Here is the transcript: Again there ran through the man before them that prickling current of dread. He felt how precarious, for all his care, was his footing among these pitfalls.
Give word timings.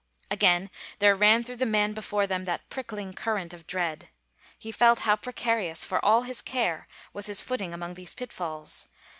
Again 0.31 0.71
there 0.97 1.15
ran 1.15 1.43
through 1.43 1.57
the 1.57 1.65
man 1.67 1.93
before 1.93 2.25
them 2.25 2.45
that 2.45 2.67
prickling 2.71 3.13
current 3.13 3.53
of 3.53 3.67
dread. 3.67 4.09
He 4.57 4.71
felt 4.71 5.01
how 5.01 5.15
precarious, 5.15 5.85
for 5.85 6.03
all 6.03 6.23
his 6.23 6.41
care, 6.41 6.87
was 7.13 7.27
his 7.27 7.39
footing 7.39 7.71
among 7.71 7.93
these 7.93 8.15
pitfalls. 8.15 8.87